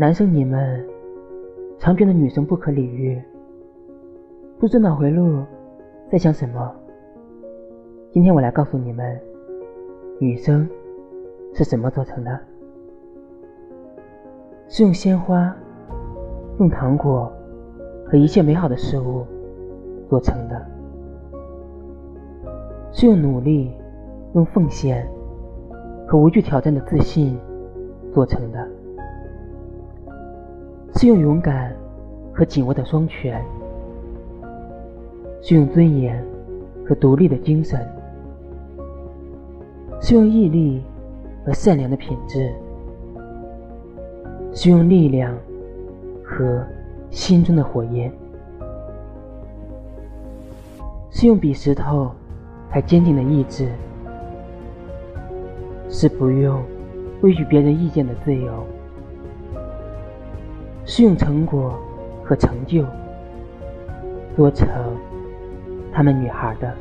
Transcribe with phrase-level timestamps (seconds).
[0.00, 0.82] 男生你们
[1.78, 3.22] 常觉得女生不可理喻，
[4.58, 5.44] 不知脑回路
[6.10, 6.74] 在想什么。
[8.10, 9.20] 今天我来告诉你们，
[10.18, 10.66] 女生
[11.52, 12.40] 是怎么做成的？
[14.68, 15.54] 是用鲜花、
[16.60, 17.30] 用糖果
[18.06, 19.26] 和一切美好的事物
[20.08, 20.66] 做成的，
[22.90, 23.70] 是用努力、
[24.32, 25.06] 用奉献
[26.08, 27.38] 和无惧挑战的自信
[28.14, 28.66] 做成的。
[31.00, 31.74] 是用勇敢
[32.30, 33.42] 和紧握的双拳，
[35.40, 36.22] 是用尊严
[36.86, 37.80] 和独立的精神，
[39.98, 40.82] 是用毅力
[41.42, 42.52] 和善良的品质，
[44.52, 45.34] 是用力量
[46.22, 46.62] 和
[47.10, 48.12] 心中的火焰，
[51.08, 52.10] 是用比石头
[52.68, 53.70] 还坚定的意志，
[55.88, 56.62] 是不用
[57.22, 58.52] 畏惧别人意见的自由。
[60.84, 61.78] 适用成果
[62.24, 62.84] 和成就
[64.36, 64.68] 做成
[65.92, 66.74] 他们女孩的。